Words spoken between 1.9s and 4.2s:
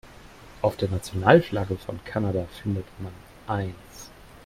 Kanada findet man eins.